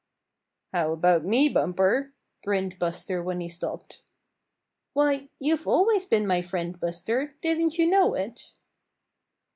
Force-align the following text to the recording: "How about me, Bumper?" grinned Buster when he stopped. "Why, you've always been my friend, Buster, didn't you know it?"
"How 0.73 0.93
about 0.93 1.25
me, 1.25 1.47
Bumper?" 1.47 2.11
grinned 2.43 2.79
Buster 2.79 3.21
when 3.21 3.39
he 3.39 3.47
stopped. 3.47 4.01
"Why, 4.93 5.29
you've 5.37 5.67
always 5.67 6.07
been 6.07 6.25
my 6.25 6.41
friend, 6.41 6.79
Buster, 6.79 7.35
didn't 7.39 7.77
you 7.77 7.85
know 7.85 8.15
it?" 8.15 8.49